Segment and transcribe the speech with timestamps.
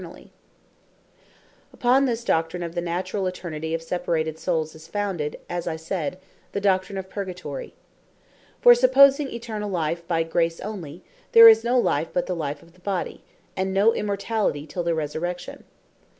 [0.01, 3.81] Answer Of The Texts Alledged For Purgatory Upon this Doctrine of the Naturall Eternity of
[3.83, 6.17] separated Soules, is founded (as I said)
[6.53, 7.75] the Doctrine of Purgatory.
[8.61, 11.01] For supposing Eternall Life by Grace onely,
[11.33, 13.23] there is no Life, but the Life of the Body;
[13.55, 15.65] and no Immortality till the Resurrection.